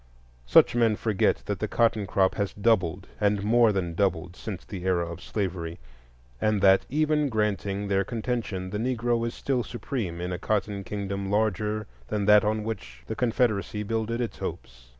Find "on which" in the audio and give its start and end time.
12.43-13.03